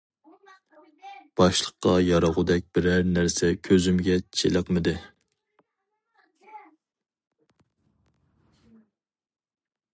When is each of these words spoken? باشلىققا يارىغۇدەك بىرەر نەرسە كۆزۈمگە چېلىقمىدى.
باشلىققا 1.41 1.91
يارىغۇدەك 2.03 2.65
بىرەر 2.77 3.05
نەرسە 3.11 3.51
كۆزۈمگە 3.69 4.17
چېلىقمىدى. 4.41 4.95